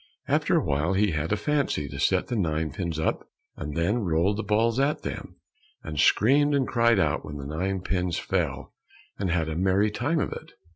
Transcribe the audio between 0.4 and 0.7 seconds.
a